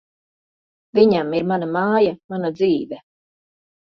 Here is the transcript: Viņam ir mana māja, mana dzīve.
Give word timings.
Viņam 0.99 1.29
ir 1.39 1.45
mana 1.51 1.67
māja, 1.75 2.13
mana 2.33 2.51
dzīve. 2.61 2.99